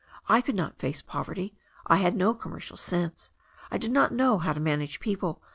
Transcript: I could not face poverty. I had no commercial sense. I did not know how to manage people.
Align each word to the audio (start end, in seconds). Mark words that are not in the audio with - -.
I 0.27 0.41
could 0.41 0.55
not 0.55 0.79
face 0.79 1.03
poverty. 1.03 1.53
I 1.85 1.97
had 1.97 2.15
no 2.15 2.33
commercial 2.33 2.75
sense. 2.75 3.29
I 3.69 3.77
did 3.77 3.91
not 3.91 4.11
know 4.11 4.39
how 4.39 4.51
to 4.51 4.59
manage 4.59 4.99
people. 4.99 5.43